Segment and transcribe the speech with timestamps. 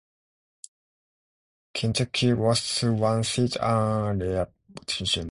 [1.75, 5.29] Kentucky lost one seat at reapportionment.